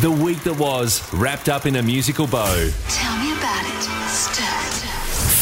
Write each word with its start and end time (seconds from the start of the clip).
The 0.00 0.10
week 0.10 0.38
that 0.44 0.56
was 0.56 1.02
wrapped 1.12 1.48
up 1.48 1.66
in 1.66 1.76
a 1.76 1.82
musical 1.82 2.26
bow. 2.28 2.70
Tell 2.88 3.18
me 3.18 3.32
about 3.32 3.64
it. 3.66 4.08
Stir. 4.08 4.44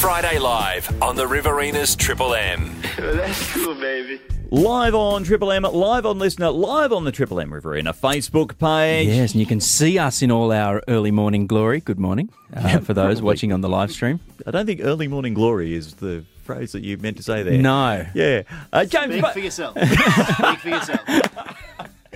Friday 0.00 0.38
Live 0.38 1.02
on 1.02 1.14
the 1.14 1.26
Riverinas 1.26 1.94
Triple 1.96 2.34
M. 2.34 2.74
That's 2.98 3.52
cool, 3.52 3.74
baby. 3.74 4.18
Live 4.50 4.94
on 4.94 5.24
Triple 5.24 5.52
M, 5.52 5.64
live 5.64 6.06
on 6.06 6.18
LiSTNR, 6.18 6.54
live 6.56 6.92
on 6.92 7.04
the 7.04 7.12
Triple 7.12 7.40
M 7.40 7.52
Riverina 7.52 7.92
Facebook 7.92 8.56
page. 8.58 9.08
Yes, 9.08 9.32
and 9.32 9.40
you 9.40 9.46
can 9.46 9.60
see 9.60 9.98
us 9.98 10.22
in 10.22 10.30
all 10.30 10.52
our 10.52 10.82
early 10.88 11.10
morning 11.10 11.46
glory. 11.46 11.80
Good 11.80 11.98
morning 11.98 12.30
uh, 12.54 12.78
for 12.78 12.94
those 12.94 13.16
probably. 13.16 13.22
watching 13.22 13.52
on 13.52 13.60
the 13.60 13.68
live 13.68 13.90
stream. 13.90 14.20
I 14.46 14.52
don't 14.52 14.64
think 14.64 14.80
early 14.82 15.08
morning 15.08 15.34
glory 15.34 15.74
is 15.74 15.94
the 15.94 16.24
phrase 16.44 16.72
that 16.72 16.82
you 16.84 16.96
meant 16.96 17.16
to 17.18 17.22
say 17.24 17.42
there. 17.42 17.58
No. 17.58 18.06
Yeah. 18.14 18.42
Uh, 18.72 18.84
James, 18.84 19.12
Speak 19.14 19.22
ba- 19.22 19.32
for 19.32 19.40
yourself. 19.40 19.76
Speak 19.82 20.58
for 20.60 20.68
yourself. 20.68 21.00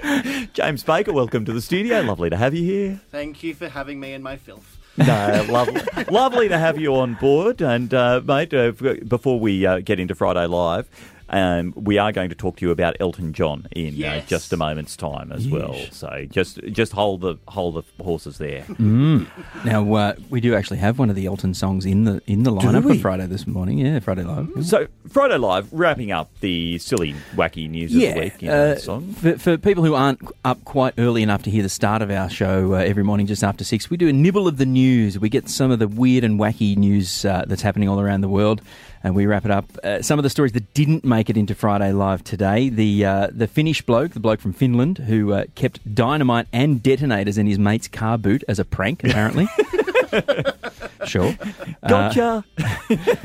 James 0.53 0.83
Baker, 0.83 1.13
welcome 1.13 1.45
to 1.45 1.53
the 1.53 1.61
studio. 1.61 2.01
Lovely 2.01 2.31
to 2.31 2.37
have 2.37 2.55
you 2.55 2.65
here. 2.65 3.01
Thank 3.11 3.43
you 3.43 3.55
for 3.55 3.69
having 3.69 4.01
me 4.01 4.13
in 4.13 4.23
my 4.23 4.37
filth. 4.37 4.79
No, 4.97 5.47
lovely, 5.49 5.81
lovely 6.11 6.49
to 6.49 6.59
have 6.59 6.79
you 6.79 6.95
on 6.97 7.15
board. 7.15 7.61
And, 7.63 7.93
uh, 7.95 8.21
mate, 8.25 8.53
uh, 8.53 8.73
before 9.07 9.39
we 9.41 9.65
uh, 9.65 9.81
get 9.81 10.01
into 10.01 10.15
Friday 10.15 10.47
Live, 10.47 10.89
um, 11.31 11.73
we 11.77 11.99
are 11.99 12.13
going 12.13 12.29
to 12.29 12.35
talk 12.35 12.57
to 12.57 12.67
you 12.67 12.73
about 12.73 12.97
Elton 13.01 13.33
John 13.33 13.67
in 13.71 14.03
uh, 14.05 14.21
just 14.27 14.53
a 14.53 14.57
moment's 14.57 14.97
time 14.97 15.33
as 15.33 15.49
well. 15.49 15.75
So 15.91 16.27
just 16.29 16.61
just 16.73 16.93
hold 16.93 17.21
the 17.23 17.37
hold 17.49 17.77
the 17.77 18.03
horses 18.05 18.39
there. 18.39 18.65
Now 19.65 19.95
uh, 19.95 20.15
we 20.29 20.41
do 20.41 20.55
actually 20.55 20.79
have 20.79 20.99
one 20.99 21.09
of 21.09 21.17
the 21.17 21.27
Elton 21.27 21.55
songs 21.55 21.87
in 21.87 22.05
the 22.05 22.21
in 22.27 22.43
the 22.43 22.51
lineup 22.53 22.83
for 22.83 22.95
Friday 22.97 23.27
this 23.27 23.47
morning. 23.47 23.79
Yeah, 23.79 24.01
Friday 24.01 24.25
live. 24.25 24.49
So 24.67 24.87
Friday 25.09 25.39
Live, 25.39 25.73
wrapping 25.73 26.13
up 26.13 26.31
the 26.41 26.79
silly, 26.79 27.15
wacky 27.35 27.69
news 27.69 27.95
of 27.95 28.01
the 28.01 28.21
week. 28.21 28.43
You 28.43 28.49
know, 28.49 28.73
uh, 28.73 28.77
song. 28.77 29.13
For, 29.15 29.39
for 29.39 29.57
people 29.57 29.85
who 29.85 29.95
aren't 29.95 30.21
up 30.45 30.65
quite 30.65 30.95
early 30.99 31.23
enough 31.23 31.43
to 31.45 31.51
hear 31.51 31.63
the 31.63 31.69
start 31.69 32.03
of 32.03 32.11
our 32.11 32.29
show 32.29 32.75
uh, 32.75 32.79
every 32.79 33.05
morning 33.05 33.27
just 33.27 33.43
after 33.43 33.65
six, 33.65 33.89
we 33.89 33.97
do 33.97 34.09
a 34.09 34.13
nibble 34.13 34.47
of 34.49 34.57
the 34.59 34.67
news. 34.67 35.19
We 35.19 35.29
get 35.29 35.49
some 35.49 35.71
of 35.71 35.79
the 35.79 35.89
weird 35.89 36.25
and 36.25 36.39
wacky 36.39 36.77
news 36.77 37.25
uh, 37.25 37.45
that's 37.47 37.63
happening 37.63 37.89
all 37.89 38.01
around 38.01 38.21
the 38.21 38.29
world, 38.29 38.61
and 39.03 39.15
we 39.15 39.27
wrap 39.27 39.45
it 39.45 39.51
up. 39.51 39.67
Uh, 39.83 40.03
some 40.03 40.19
of 40.19 40.23
the 40.23 40.31
stories 40.31 40.53
that 40.53 40.73
didn't 40.75 41.05
make 41.05 41.31
it 41.31 41.37
into 41.37 41.55
Friday 41.55 41.93
Live 41.93 42.25
today: 42.25 42.69
the 42.69 43.05
uh, 43.05 43.29
the 43.31 43.47
Finnish 43.47 43.83
bloke, 43.83 44.13
the 44.13 44.21
bloke 44.21 44.41
from 44.41 44.53
Finland, 44.53 44.99
who 44.99 45.33
uh, 45.33 45.45
kept 45.55 45.95
dynamite 45.95 46.47
and 46.53 46.83
detonators 46.83 47.39
in 47.39 47.47
his 47.47 47.59
mate's 47.59 47.89
car 47.89 48.19
boot 48.19 48.45
as 48.49 48.59
a 48.59 48.65
prank, 48.65 49.05
apparently. 49.05 49.49
sure. 51.07 51.35
Uh, 51.83 51.89
Gotcha. 51.89 52.45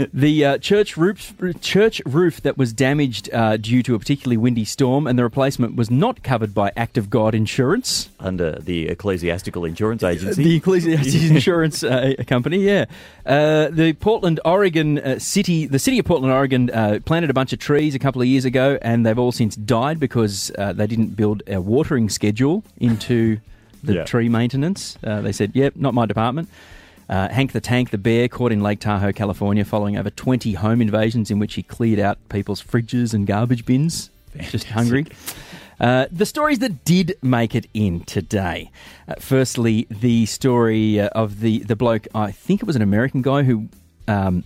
the 0.13 0.45
uh, 0.45 0.57
church 0.59 0.95
roof 0.95 1.33
church 1.59 2.01
roof 2.05 2.39
that 2.41 2.57
was 2.57 2.71
damaged 2.71 3.29
uh, 3.33 3.57
due 3.57 3.83
to 3.83 3.95
a 3.95 3.99
particularly 3.99 4.37
windy 4.37 4.63
storm, 4.63 5.07
and 5.07 5.19
the 5.19 5.23
replacement 5.23 5.75
was 5.75 5.91
not 5.91 6.23
covered 6.23 6.53
by 6.53 6.71
Act 6.77 6.97
of 6.97 7.09
God 7.09 7.35
Insurance, 7.35 8.09
Under 8.17 8.53
the 8.53 8.87
Ecclesiastical 8.87 9.65
Insurance 9.65 10.03
Agency. 10.03 10.41
the 10.41 10.55
Ecclesiastical 10.55 11.31
Insurance 11.35 11.83
uh, 11.83 12.13
Company. 12.27 12.59
Yeah, 12.59 12.85
uh, 13.25 13.67
the 13.69 13.91
Portland, 13.99 14.39
Oregon 14.45 14.99
uh, 14.99 15.19
city, 15.19 15.65
the 15.65 15.79
city 15.79 15.99
of 15.99 16.05
Portland, 16.05 16.31
Oregon, 16.33 16.69
uh, 16.69 16.99
planted 17.03 17.29
a 17.29 17.33
bunch 17.33 17.51
of 17.51 17.59
trees 17.59 17.93
a 17.93 17.99
couple 17.99 18.21
of 18.21 18.27
years 18.27 18.45
ago, 18.45 18.79
and 18.81 19.05
they've 19.05 19.19
all 19.19 19.33
since 19.33 19.57
died 19.57 19.99
because 19.99 20.49
uh, 20.57 20.71
they 20.71 20.87
didn't 20.87 21.17
build 21.17 21.43
a 21.47 21.59
watering 21.59 22.09
schedule 22.09 22.63
into 22.79 23.39
the 23.85 23.95
Yeah. 23.95 24.03
tree 24.03 24.29
maintenance. 24.29 24.97
Uh, 25.03 25.21
they 25.21 25.31
said, 25.31 25.51
"Yep, 25.53 25.75
not 25.77 25.93
my 25.93 26.05
department." 26.05 26.49
Uh, 27.07 27.29
Hank 27.29 27.51
the 27.51 27.61
Tank 27.61 27.91
the 27.91 27.97
Bear 27.99 28.27
caught 28.27 28.51
in 28.51 28.61
Lake 28.61 28.79
Tahoe, 28.79 29.11
California, 29.13 29.63
following 29.63 29.95
over 29.95 30.09
20 30.09 30.53
home 30.53 30.81
invasions 30.81 31.29
in 31.29 31.37
which 31.37 31.53
he 31.53 31.61
cleared 31.63 31.99
out 31.99 32.17
people's 32.29 32.63
fridges 32.63 33.13
and 33.13 33.27
garbage 33.27 33.65
bins. 33.65 34.09
Just 34.49 34.65
hungry. 34.67 35.05
Uh, 35.79 36.05
the 36.11 36.25
stories 36.25 36.59
that 36.59 36.83
did 36.85 37.15
make 37.21 37.53
it 37.53 37.67
in 37.73 37.99
today. 38.05 38.71
Uh, 39.07 39.13
firstly, 39.19 39.85
the 39.89 40.25
story 40.25 40.99
uh, 40.99 41.09
of 41.09 41.41
the, 41.41 41.59
the 41.59 41.75
bloke, 41.75 42.07
I 42.15 42.31
think 42.31 42.61
it 42.61 42.65
was 42.65 42.75
an 42.75 42.81
American 42.81 43.21
guy 43.21 43.43
who. 43.43 43.67
Um, 44.07 44.43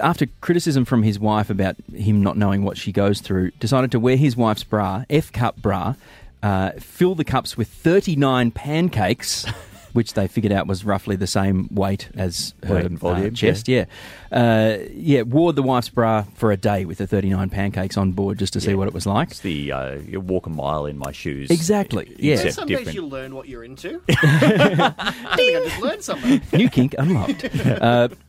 after 0.00 0.26
criticism 0.40 0.84
from 0.84 1.02
his 1.02 1.18
wife 1.18 1.50
about 1.50 1.74
him 1.94 2.22
not 2.22 2.36
knowing 2.36 2.62
what 2.62 2.76
she 2.76 2.92
goes 2.92 3.20
through, 3.20 3.50
decided 3.52 3.90
to 3.92 3.98
wear 3.98 4.16
his 4.16 4.36
wife's 4.36 4.62
bra, 4.62 5.04
F 5.08 5.32
cup 5.32 5.56
bra, 5.60 5.94
uh, 6.42 6.72
fill 6.78 7.14
the 7.14 7.24
cups 7.24 7.56
with 7.56 7.68
39 7.68 8.50
pancakes, 8.50 9.44
which 9.92 10.14
they 10.14 10.28
figured 10.28 10.52
out 10.52 10.66
was 10.66 10.84
roughly 10.84 11.16
the 11.16 11.26
same 11.26 11.68
weight 11.72 12.08
as 12.14 12.54
her 12.64 12.76
Weight 12.76 12.90
volume, 12.92 13.26
uh, 13.26 13.30
chest. 13.30 13.66
Yeah. 13.68 13.86
Uh, 14.30 14.78
yeah, 14.92 15.22
wore 15.22 15.52
the 15.52 15.62
wife's 15.62 15.88
bra 15.88 16.24
for 16.36 16.52
a 16.52 16.56
day 16.56 16.84
with 16.84 16.98
the 16.98 17.06
39 17.08 17.50
pancakes 17.50 17.96
on 17.96 18.12
board 18.12 18.38
just 18.38 18.52
to 18.52 18.60
see 18.60 18.74
what 18.74 18.86
it 18.86 18.94
was 18.94 19.04
like. 19.04 19.32
It's 19.32 19.40
the 19.40 19.72
uh, 19.72 19.94
you 19.96 20.20
walk 20.20 20.46
a 20.46 20.50
mile 20.50 20.86
in 20.86 20.96
my 20.96 21.10
shoes. 21.10 21.50
Exactly, 21.50 22.14
yeah. 22.18 22.34
Except 22.34 22.54
Some 22.54 22.68
days 22.68 22.78
different. 22.78 22.94
you 22.94 23.06
learn 23.06 23.34
what 23.34 23.48
you're 23.48 23.64
into. 23.64 24.00
I 24.08 25.34
think 25.36 25.56
I 25.56 25.64
just 25.68 25.80
learned 25.82 26.04
something. 26.04 26.40
New 26.52 26.68
kink 26.68 26.94
unlocked. 26.96 27.44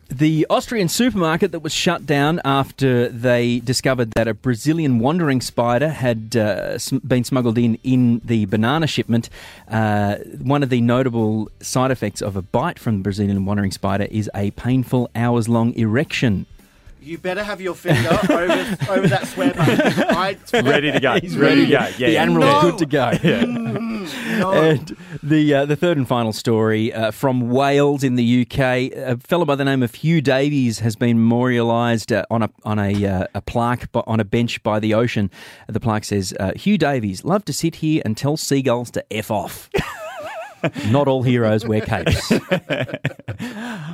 The 0.08 0.46
Austrian 0.50 0.88
supermarket 0.88 1.52
that 1.52 1.60
was 1.60 1.72
shut 1.72 2.04
down 2.04 2.38
after 2.44 3.08
they 3.08 3.60
discovered 3.60 4.10
that 4.12 4.28
a 4.28 4.34
Brazilian 4.34 4.98
wandering 4.98 5.40
spider 5.40 5.88
had 5.88 6.36
uh, 6.36 6.78
been 7.06 7.24
smuggled 7.24 7.56
in 7.56 7.78
in 7.82 8.20
the 8.22 8.44
banana 8.44 8.86
shipment. 8.86 9.30
Uh, 9.68 10.16
one 10.42 10.62
of 10.62 10.68
the 10.68 10.82
notable 10.82 11.50
side 11.60 11.90
effects 11.90 12.20
of 12.20 12.36
a 12.36 12.42
bite 12.42 12.78
from 12.78 12.98
the 12.98 13.02
Brazilian 13.02 13.46
wandering 13.46 13.70
spider 13.70 14.04
is 14.10 14.28
a 14.34 14.50
painful 14.50 15.08
hours 15.14 15.48
long 15.48 15.72
erection. 15.74 16.44
You 17.00 17.18
better 17.18 17.42
have 17.42 17.60
your 17.60 17.74
finger 17.74 18.10
over, 18.10 18.42
over 18.90 19.08
that 19.08 19.26
swear 19.26 19.52
button. 19.54 19.80
I, 20.10 20.36
ready 20.60 20.92
to 20.92 21.00
go. 21.00 21.14
He's 21.20 21.36
ready 21.36 21.64
to 21.64 21.72
go. 21.72 21.78
Yeah, 21.78 21.90
the 21.96 22.12
yeah. 22.12 22.22
animal 22.22 22.42
No. 22.42 22.58
is 22.58 22.62
good 22.64 22.78
to 22.78 22.86
go. 22.86 23.10
And 24.32 24.96
the 25.22 25.54
uh, 25.54 25.66
the 25.66 25.76
third 25.76 25.96
and 25.96 26.08
final 26.08 26.32
story 26.32 26.92
uh, 26.92 27.10
from 27.10 27.50
Wales 27.50 28.02
in 28.02 28.16
the 28.16 28.42
UK, 28.42 28.58
a 28.96 29.16
fellow 29.18 29.44
by 29.44 29.54
the 29.54 29.64
name 29.64 29.82
of 29.82 29.92
Huw 29.92 30.22
Davies 30.22 30.80
has 30.80 30.96
been 30.96 31.18
memorialised 31.18 32.12
uh, 32.12 32.24
on 32.30 32.42
a 32.42 32.50
on 32.64 32.78
a 32.78 33.06
uh, 33.06 33.26
a 33.34 33.40
plaque 33.40 33.88
on 33.94 34.20
a 34.20 34.24
bench 34.24 34.62
by 34.62 34.80
the 34.80 34.94
ocean. 34.94 35.30
The 35.68 35.80
plaque 35.80 36.04
says, 36.04 36.34
uh, 36.40 36.52
"Huw 36.52 36.78
Davies 36.78 37.24
loved 37.24 37.46
to 37.46 37.52
sit 37.52 37.76
here 37.76 38.02
and 38.04 38.16
tell 38.16 38.36
seagulls 38.36 38.90
to 38.92 39.04
f 39.12 39.30
off." 39.30 39.70
Not 40.90 41.08
all 41.08 41.22
heroes 41.22 41.66
wear 41.66 41.80
capes. 41.80 42.32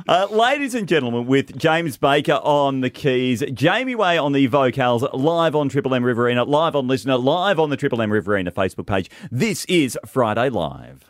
Uh, 0.07 0.27
ladies 0.31 0.73
and 0.73 0.87
gentlemen, 0.87 1.27
with 1.27 1.55
James 1.57 1.97
Baker 1.97 2.39
on 2.43 2.81
the 2.81 2.89
keys, 2.89 3.43
Jamie 3.53 3.93
Way 3.93 4.17
on 4.17 4.31
the 4.31 4.47
vocals, 4.47 5.03
live 5.13 5.55
on 5.55 5.69
Triple 5.69 5.93
M 5.93 6.03
Riverina, 6.03 6.43
live 6.45 6.75
on 6.75 6.87
LiSTNR, 6.87 7.23
live 7.23 7.59
on 7.59 7.69
the 7.69 7.77
Triple 7.77 8.01
M 8.01 8.11
Riverina 8.11 8.51
Facebook 8.51 8.87
page. 8.87 9.09
This 9.31 9.65
is 9.65 9.97
Friday 10.07 10.49
Live. 10.49 11.03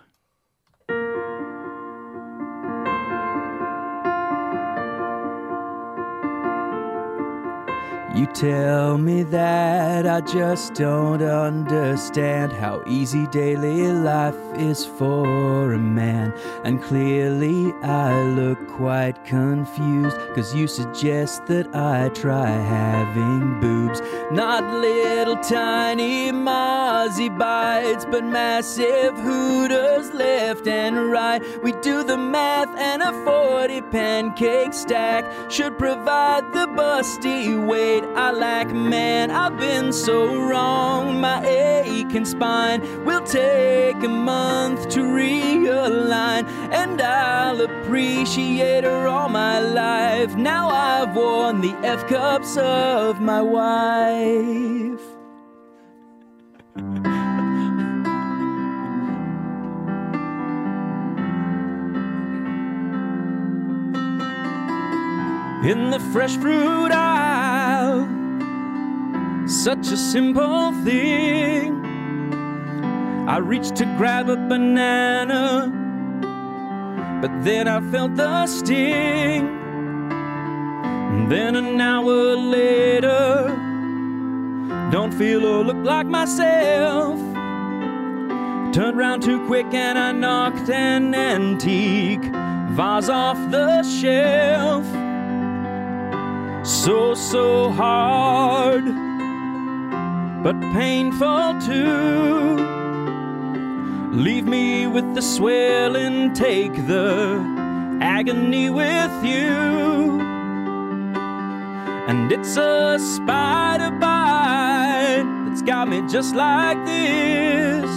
You 8.20 8.26
tell 8.26 8.98
me 8.98 9.24
that 9.24 10.06
I 10.06 10.20
just 10.20 10.74
don't 10.74 11.22
understand 11.22 12.52
how 12.52 12.84
easy 12.86 13.26
daily 13.28 13.94
life 13.94 14.36
is 14.58 14.86
for 14.86 15.72
a 15.72 15.78
man. 15.78 16.34
And 16.66 16.84
clearly 16.84 17.72
I 17.82 18.24
look 18.24 18.60
quite 18.68 19.24
confused, 19.24 20.18
cause 20.36 20.54
you 20.54 20.68
suggest 20.68 21.46
that 21.46 21.74
I 21.74 22.10
try 22.10 22.50
having 22.50 23.62
boobs. 23.62 24.02
Not 24.34 24.66
little 24.82 25.38
tiny 25.38 26.30
mozzie 26.34 27.30
bites, 27.30 28.04
but 28.04 28.26
massive 28.26 29.18
hooters 29.18 30.14
left 30.14 30.68
and 30.68 31.10
right. 31.10 31.42
We 31.64 31.72
do 31.72 32.04
the 32.04 32.18
math 32.18 32.78
and 32.78 33.02
a 33.02 33.14
40 33.24 33.79
pancake 33.92 34.74
stack 34.74 35.26
should 35.52 35.78
provide 35.78 36.52
the 36.54 36.68
busty 36.68 37.68
weight 37.68 38.04
I 38.16 38.32
lack. 38.32 38.68
Man, 38.74 39.32
I've 39.32 39.58
been 39.58 39.92
so 39.92 40.42
wrong. 40.42 41.20
My 41.20 41.46
aching 41.46 42.26
spine 42.26 42.82
will 43.06 43.22
take 43.22 44.04
a 44.04 44.08
month 44.08 44.90
to 44.90 45.00
realign, 45.00 46.48
and 46.72 47.02
I'll 47.02 47.62
appreciate 47.62 48.84
her 48.84 49.08
all 49.08 49.30
my 49.30 49.60
life. 49.60 50.36
Now 50.36 50.70
I've 50.70 51.16
worn 51.16 51.62
the 51.62 51.74
F 51.84 52.08
cups 52.08 52.58
of 52.58 53.20
my 53.20 53.42
wife. 53.42 55.09
In 65.64 65.90
the 65.90 66.00
fresh 66.14 66.38
fruit 66.38 66.92
aisle. 66.92 68.08
Such 69.48 69.92
a 69.92 69.98
simple 69.98 70.72
thing. 70.84 71.84
I 73.28 73.38
reached 73.38 73.76
to 73.78 73.86
grab 73.98 74.30
a 74.30 74.38
banana, 74.38 75.70
but 77.22 77.44
then 77.44 77.68
I 77.68 77.82
felt 77.92 78.16
the 78.16 78.48
sting. 78.48 79.48
And 81.12 81.30
then 81.30 81.56
an 81.56 81.82
hour 81.82 82.36
later, 82.36 83.48
don't 84.92 85.14
feel 85.14 85.46
or 85.46 85.64
look 85.64 85.84
like 85.86 86.08
myself. 86.08 87.20
Turned 88.74 88.98
round 88.98 89.24
too 89.24 89.46
quick 89.46 89.74
and 89.74 89.98
I 89.98 90.12
knocked 90.12 90.70
an 90.70 91.14
antique 91.14 92.24
vase 92.72 93.10
off 93.10 93.38
the 93.52 93.84
shelf. 93.84 94.86
So, 96.70 97.16
so 97.16 97.72
hard, 97.72 98.86
but 100.44 100.62
painful 100.72 101.60
too. 101.60 102.58
Leave 104.14 104.46
me 104.46 104.86
with 104.86 105.16
the 105.16 105.22
swelling, 105.22 106.32
take 106.34 106.74
the 106.86 107.44
agony 108.02 108.70
with 108.70 109.12
you. 109.26 110.22
And 112.08 112.32
it's 112.32 112.56
a 112.56 113.00
spider 113.00 113.90
bite 113.90 115.26
that's 115.48 115.64
got 115.64 115.88
me 115.88 116.04
just 116.08 116.36
like 116.36 116.86
this. 116.86 117.90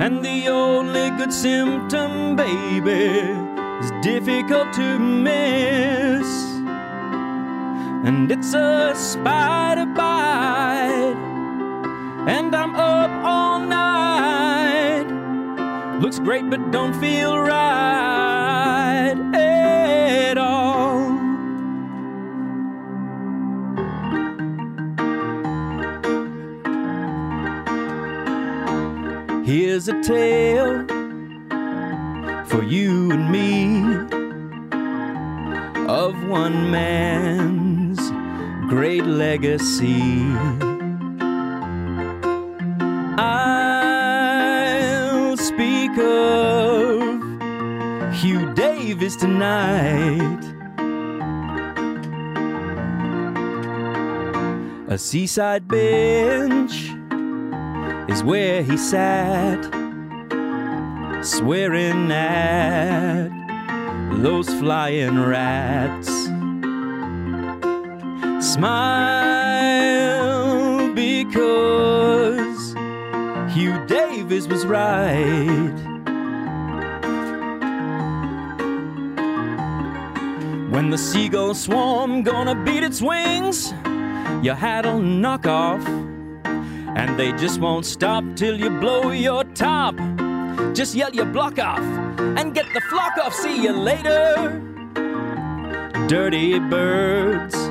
And 0.00 0.24
the 0.24 0.46
only 0.46 1.10
good 1.10 1.32
symptom, 1.32 2.36
baby, 2.36 3.34
is 3.80 3.90
difficult 4.00 4.72
to 4.74 5.00
miss. 5.00 6.51
And 8.04 8.32
it's 8.32 8.52
a 8.52 8.94
spider 8.96 9.86
bite, 9.86 11.14
and 12.26 12.52
I'm 12.52 12.74
up 12.74 13.10
all 13.24 13.60
night. 13.60 15.06
Looks 16.00 16.18
great, 16.18 16.50
but 16.50 16.72
don't 16.72 16.94
feel 16.94 17.38
right 17.38 19.14
at 19.34 20.36
all. 20.36 21.12
Here's 29.44 29.86
a 29.86 30.02
tale 30.02 30.84
for 32.46 32.64
you 32.64 33.12
and 33.12 33.30
me 33.30 33.84
of 35.86 36.26
one 36.26 36.68
man's 36.70 37.61
great 38.72 39.04
legacy. 39.04 40.32
I'll 43.18 44.56
speak 45.36 45.90
of 45.98 47.02
Huw 48.16 48.54
Davis 48.54 49.16
tonight. 49.16 50.42
A 54.88 54.96
seaside 54.96 55.68
bench 55.68 56.72
is 58.08 58.24
where 58.24 58.62
he 58.62 58.78
sat, 58.78 59.62
swearing 61.22 62.10
at 62.10 63.28
those 64.22 64.48
flying 64.54 65.20
rats. 65.20 66.31
Smile 68.42 68.82
because 70.94 72.74
Huw 73.54 73.86
Davis 73.86 74.48
was 74.48 74.66
right. 74.66 75.72
When 80.70 80.90
the 80.90 80.98
seagull 80.98 81.54
swarm 81.54 82.24
gonna 82.24 82.56
beat 82.64 82.82
its 82.82 83.00
wings, 83.00 83.72
your 84.42 84.56
hat'll 84.56 84.98
knock 84.98 85.46
off. 85.46 85.86
And 86.96 87.16
they 87.16 87.30
just 87.34 87.60
won't 87.60 87.86
stop 87.86 88.24
till 88.34 88.58
you 88.58 88.70
blow 88.70 89.12
your 89.12 89.44
top. 89.54 89.94
Just 90.74 90.96
yell 90.96 91.14
your 91.14 91.26
block 91.26 91.60
off 91.60 91.78
and 92.18 92.52
get 92.52 92.66
the 92.74 92.80
flock 92.90 93.16
off. 93.18 93.34
See 93.34 93.62
you 93.62 93.72
later, 93.72 94.60
dirty 96.08 96.58
birds. 96.58 97.61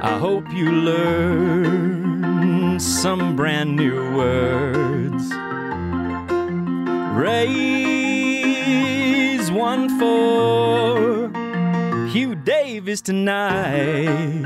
I 0.00 0.16
hope 0.16 0.48
you 0.52 0.70
learn 0.70 1.98
some 2.78 3.34
brand 3.34 3.74
new 3.74 4.14
words. 4.16 5.32
Raise 7.18 7.90
one 9.50 9.88
for 9.98 11.30
Huw 12.12 12.44
Davis 12.44 13.00
tonight. 13.00 14.44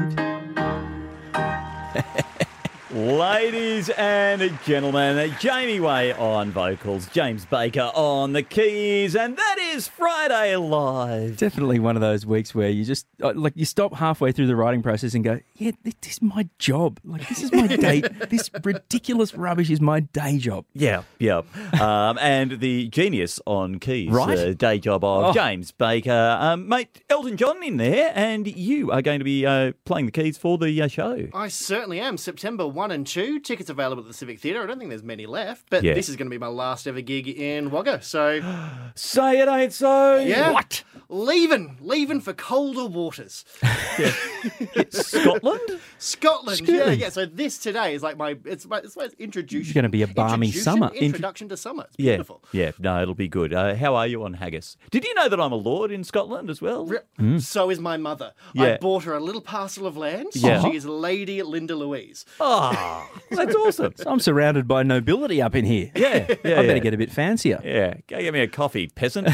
Ladies 2.90 3.90
and 3.90 4.58
gentlemen, 4.64 5.34
Jamie 5.38 5.80
Way 5.80 6.14
on 6.14 6.50
vocals, 6.50 7.08
James 7.08 7.44
Baker 7.44 7.90
on 7.94 8.32
the 8.32 8.42
keys, 8.42 9.14
and 9.14 9.36
that 9.36 9.58
is 9.72 9.88
Friday 9.88 10.56
Live. 10.56 11.36
Definitely 11.38 11.78
one 11.78 11.96
of 11.96 12.02
those 12.02 12.26
weeks 12.26 12.54
where 12.54 12.68
you 12.68 12.84
just 12.84 13.06
uh, 13.22 13.32
like 13.34 13.54
you 13.56 13.64
stop 13.64 13.94
halfway 13.94 14.30
through 14.32 14.46
the 14.46 14.56
writing 14.56 14.82
process 14.82 15.14
and 15.14 15.24
go, 15.24 15.40
"Yeah, 15.56 15.72
this, 15.82 15.94
this 16.02 16.12
is 16.14 16.22
my 16.22 16.48
job. 16.58 17.00
Like 17.04 17.26
this 17.28 17.42
is 17.42 17.52
my 17.52 17.66
day. 17.76 18.00
this 18.28 18.50
ridiculous 18.62 19.34
rubbish 19.34 19.70
is 19.70 19.80
my 19.80 20.00
day 20.00 20.38
job." 20.38 20.66
Yeah, 20.74 21.02
yeah. 21.18 21.42
Um, 21.80 22.18
and 22.20 22.60
the 22.60 22.88
genius 22.88 23.40
on 23.46 23.78
keys, 23.78 24.10
Right. 24.10 24.38
uh, 24.38 24.52
day 24.52 24.78
job 24.78 25.04
of 25.04 25.24
Oh. 25.24 25.32
James 25.32 25.72
Baker. 25.72 26.36
Um, 26.40 26.68
mate, 26.68 27.02
Elton 27.08 27.36
John 27.36 27.62
in 27.62 27.76
there, 27.76 28.12
and 28.14 28.46
you 28.46 28.90
are 28.90 29.00
going 29.02 29.20
to 29.20 29.24
be 29.24 29.46
uh, 29.46 29.72
playing 29.84 30.06
the 30.06 30.12
keys 30.12 30.36
for 30.36 30.58
the 30.58 30.82
uh, 30.82 30.88
show. 30.88 31.28
I 31.32 31.48
certainly 31.48 32.00
am. 32.00 32.16
September 32.18 32.66
1 32.66 32.90
and 32.90 33.06
2. 33.06 33.40
Tickets 33.40 33.70
available 33.70 34.02
at 34.02 34.08
the 34.08 34.14
Civic 34.14 34.40
Theatre. 34.40 34.62
I 34.62 34.66
don't 34.66 34.78
think 34.78 34.90
there's 34.90 35.02
many 35.02 35.26
left, 35.26 35.66
but 35.70 35.82
Yeah. 35.84 35.94
this 35.94 36.08
is 36.08 36.16
going 36.16 36.26
to 36.26 36.30
be 36.34 36.38
my 36.38 36.48
last 36.48 36.86
ever 36.86 37.00
gig 37.00 37.28
in 37.28 37.70
Wagga. 37.70 38.02
So, 38.02 38.40
Say 38.96 39.40
it 39.40 39.48
ain't 39.48 39.61
so. 39.70 40.18
yeah. 40.18 40.50
What? 40.52 40.82
Leaving. 41.08 41.76
Leaving 41.80 42.20
for 42.20 42.32
colder 42.32 42.86
waters. 42.86 43.44
Scotland? 44.90 45.60
Scotland. 45.98 46.60
Yeah, 46.60 46.74
Scotland. 46.76 47.00
yeah. 47.00 47.08
So 47.10 47.26
this 47.26 47.58
today 47.58 47.94
is 47.94 48.02
like 48.02 48.16
my 48.16 48.36
it's 48.44 48.66
my 48.66 48.78
it's 48.78 48.96
my 48.96 49.08
introduction. 49.18 49.60
It's 49.60 49.72
gonna 49.72 49.88
be 49.88 50.02
a 50.02 50.06
balmy 50.06 50.50
summer. 50.52 50.90
Introduction 50.94 51.48
to 51.50 51.56
summer. 51.56 51.84
It's 51.88 51.96
Yeah, 51.98 52.12
beautiful. 52.12 52.42
yeah. 52.52 52.72
No, 52.78 53.00
it'll 53.02 53.14
be 53.14 53.28
good. 53.28 53.52
Uh, 53.52 53.74
how 53.74 53.94
are 53.94 54.06
you 54.06 54.24
on 54.24 54.34
haggis? 54.34 54.76
Did 54.90 55.04
you 55.04 55.14
know 55.14 55.28
that 55.28 55.40
I'm 55.40 55.52
a 55.52 55.56
lord 55.56 55.90
in 55.92 56.04
Scotland 56.04 56.50
as 56.50 56.60
well? 56.60 56.86
Re- 56.86 57.38
So 57.40 57.70
is 57.70 57.78
my 57.78 57.96
mother. 57.96 58.32
Yeah. 58.54 58.64
I 58.64 58.76
bought 58.78 59.04
her 59.04 59.14
a 59.14 59.20
little 59.20 59.40
parcel 59.40 59.86
of 59.86 59.96
land. 59.96 60.28
Yeah. 60.34 60.62
She 60.62 60.76
is 60.76 60.86
Lady 60.86 61.42
Linda 61.42 61.74
Louise. 61.76 62.24
Ah, 62.40 63.08
that's 63.30 63.54
awesome. 63.54 63.94
I'm 64.06 64.20
surrounded 64.20 64.66
by 64.68 64.82
nobility 64.82 65.40
up 65.42 65.54
in 65.54 65.64
here. 65.64 65.90
Yeah, 65.94 66.26
yeah. 66.28 66.34
I 66.60 66.62
better 66.62 66.74
yeah. 66.74 66.78
get 66.78 66.94
a 66.94 66.98
bit 66.98 67.10
fancier. 67.12 67.60
Yeah, 67.64 67.94
go 68.06 68.18
get 68.20 68.32
me 68.32 68.40
a 68.40 68.48
coffee, 68.48 68.88
peasant. 68.88 69.28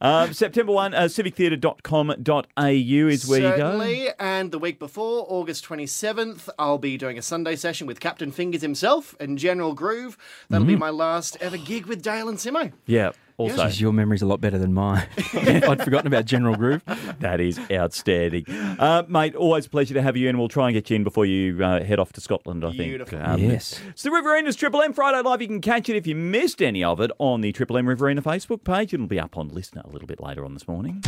Um, 0.00 0.32
September 0.32 0.72
1, 0.72 0.94
uh, 0.94 1.02
civictheatre.com.au 1.02 2.66
is 3.08 3.26
where 3.28 3.40
you 3.40 3.48
go. 3.48 3.56
Certainly. 3.56 4.08
And 4.18 4.52
the 4.52 4.58
week 4.58 4.78
before, 4.78 5.26
August 5.28 5.64
27th, 5.66 6.48
I'll 6.58 6.78
be 6.78 6.96
doing 6.96 7.18
a 7.18 7.22
Sunday 7.22 7.56
session 7.56 7.86
with 7.86 8.00
Captain 8.00 8.30
Fingers 8.32 8.62
himself 8.62 9.14
and 9.20 9.38
General 9.38 9.74
Groove. 9.74 10.16
That'll 10.48 10.64
Mm-hmm. 10.64 10.74
be 10.74 10.78
my 10.78 10.90
last 10.90 11.36
ever 11.40 11.56
gig 11.56 11.86
with 11.86 12.02
Dale 12.02 12.28
and 12.28 12.38
Simo. 12.38 12.72
Yeah, 12.86 13.12
also, 13.38 13.64
Jeez, 13.66 13.80
your 13.80 13.92
memory's 13.92 14.20
a 14.20 14.26
lot 14.26 14.40
better 14.40 14.58
than 14.58 14.74
mine. 14.74 15.06
I'd 15.34 15.82
forgotten 15.82 16.06
about 16.08 16.24
General 16.26 16.56
Groove. 16.56 16.82
that 17.20 17.40
is 17.40 17.58
outstanding. 17.70 18.44
Uh, 18.50 19.04
mate, 19.08 19.34
always 19.34 19.66
a 19.66 19.70
pleasure 19.70 19.94
to 19.94 20.02
have 20.02 20.16
you, 20.16 20.28
and 20.28 20.38
we'll 20.38 20.48
try 20.48 20.66
and 20.68 20.74
get 20.74 20.90
you 20.90 20.96
in 20.96 21.04
before 21.04 21.24
you 21.24 21.64
uh, 21.64 21.82
head 21.82 21.98
off 21.98 22.12
to 22.14 22.20
Scotland, 22.20 22.64
I 22.64 22.72
Beautiful. 22.72 23.16
think. 23.18 23.28
Um, 23.28 23.40
Yes. 23.40 23.80
It's 23.88 24.02
the 24.02 24.10
Riverina's 24.10 24.56
Triple 24.56 24.82
M 24.82 24.92
Friday 24.92 25.20
Live. 25.22 25.40
You 25.40 25.48
can 25.48 25.60
catch 25.60 25.88
it 25.88 25.96
if 25.96 26.06
you 26.06 26.14
missed 26.16 26.60
any 26.60 26.82
of 26.84 27.00
it 27.00 27.10
on 27.18 27.40
the 27.40 27.52
Triple 27.52 27.78
M 27.78 27.86
Riverina 27.86 28.20
Facebook 28.22 28.64
page. 28.64 28.92
It'll 28.92 29.06
be 29.06 29.20
up 29.20 29.38
on 29.38 29.50
LiSTNR 29.50 29.84
a 29.84 29.90
little 29.90 30.08
bit 30.08 30.20
later 30.20 30.44
on 30.44 30.52
this 30.54 30.66
morning. 30.68 31.02